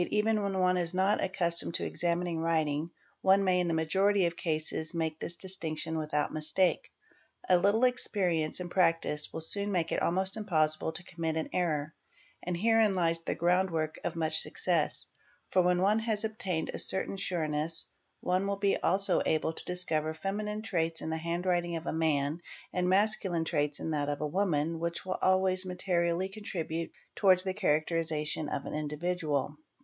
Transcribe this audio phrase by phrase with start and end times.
[0.09, 2.89] even when one is not accustomed to examining writing
[3.21, 6.91] one may in the majority of cases make this distinction without mistake.
[7.47, 11.49] A little ex" perience and practise will soon make it almost impossible to commit an'
[11.53, 11.93] error;
[12.41, 15.05] and herein lies the ground work of much success,
[15.51, 17.85] for when one_ has obtained a certain sureness
[18.21, 22.39] one will be also able to discover feminine: raits in the handwriting of a man
[22.73, 27.53] and masculine traits in that of a woman which will always materially contribute towards the
[27.53, 29.63] characteri Se Bbticn of an individual @™.